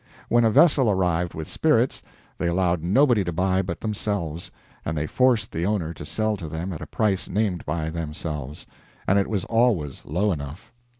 When 0.29 0.43
a 0.43 0.49
vessel 0.49 0.89
arrived 0.89 1.35
with 1.35 1.47
spirits, 1.47 2.01
they 2.39 2.47
allowed 2.47 2.81
nobody 2.81 3.23
to 3.23 3.31
buy 3.31 3.61
but 3.61 3.81
themselves, 3.81 4.49
and 4.83 4.97
they 4.97 5.05
forced 5.05 5.51
the 5.51 5.67
owner 5.67 5.93
to 5.93 6.05
sell 6.05 6.35
to 6.37 6.47
them 6.49 6.73
at 6.73 6.81
a 6.81 6.87
price 6.87 7.29
named 7.29 7.63
by 7.67 7.91
themselves 7.91 8.65
and 9.07 9.19
it 9.19 9.27
was 9.27 9.45
always 9.45 10.03
low 10.03 10.31
enough. 10.31 10.73